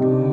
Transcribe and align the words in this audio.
Ooh. 0.00 0.29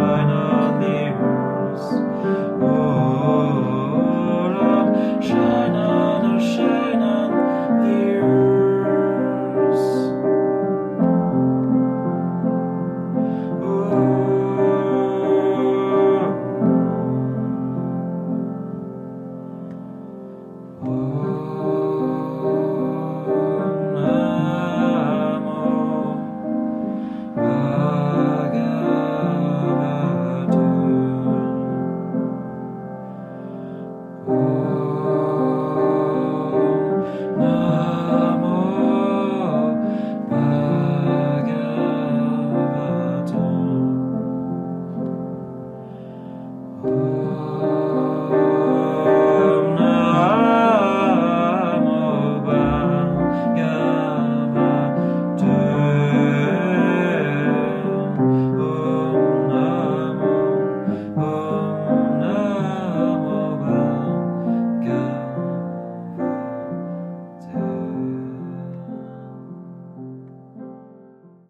thine 0.00 0.49